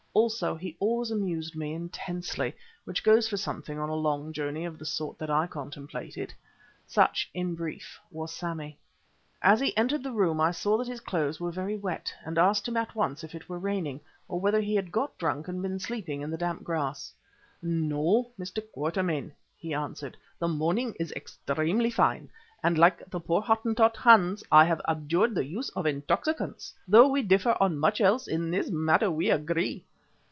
Also, 0.13 0.55
he 0.55 0.75
always 0.81 1.09
amused 1.09 1.55
me 1.55 1.73
intensely, 1.73 2.53
which 2.83 3.01
goes 3.01 3.29
for 3.29 3.37
something 3.37 3.79
on 3.79 3.87
a 3.87 3.95
long 3.95 4.33
journey 4.33 4.65
of 4.65 4.77
the 4.77 4.83
sort 4.83 5.17
that 5.17 5.29
I 5.29 5.47
contemplated. 5.47 6.33
Such 6.85 7.29
in 7.33 7.55
brief 7.55 7.97
was 8.11 8.33
Sammy. 8.35 8.77
As 9.41 9.61
he 9.61 9.75
entered 9.77 10.03
the 10.03 10.11
room 10.11 10.41
I 10.41 10.51
saw 10.51 10.77
that 10.77 10.89
his 10.89 10.99
clothes 10.99 11.39
were 11.39 11.49
very 11.49 11.77
wet 11.77 12.13
and 12.25 12.37
asked 12.37 12.67
him 12.67 12.75
at 12.75 12.93
once 12.93 13.23
if 13.23 13.33
it 13.33 13.47
were 13.47 13.57
raining, 13.57 14.01
or 14.27 14.37
whether 14.41 14.59
he 14.59 14.75
had 14.75 14.91
got 14.91 15.17
drunk 15.17 15.47
and 15.47 15.61
been 15.61 15.79
sleeping 15.79 16.19
in 16.19 16.29
the 16.29 16.37
damp 16.37 16.61
grass. 16.65 17.13
"No, 17.61 18.31
Mr. 18.37 18.61
Quatermain," 18.73 19.31
he 19.57 19.73
answered, 19.73 20.17
"the 20.39 20.49
morning 20.49 20.93
is 20.99 21.13
extremely 21.13 21.89
fine, 21.89 22.29
and 22.61 22.77
like 22.77 23.09
the 23.09 23.21
poor 23.21 23.41
Hottentot, 23.41 23.95
Hans, 23.95 24.43
I 24.51 24.65
have 24.65 24.81
abjured 24.89 25.35
the 25.35 25.45
use 25.45 25.69
of 25.69 25.85
intoxicants. 25.85 26.73
Though 26.85 27.07
we 27.07 27.21
differ 27.21 27.55
on 27.61 27.79
much 27.79 28.01
else, 28.01 28.27
in 28.27 28.51
this 28.51 28.69
matter 28.69 29.09
we 29.09 29.29
agree." 29.29 29.85